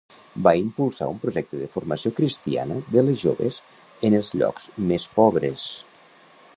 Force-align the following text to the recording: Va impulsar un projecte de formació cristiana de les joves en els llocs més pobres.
Va 0.45 0.51
impulsar 0.59 1.09
un 1.11 1.19
projecte 1.25 1.59
de 1.59 1.67
formació 1.73 2.13
cristiana 2.21 2.79
de 2.97 3.05
les 3.09 3.21
joves 3.27 3.61
en 4.09 4.19
els 4.21 4.35
llocs 4.41 4.69
més 4.93 5.07
pobres. 5.21 5.69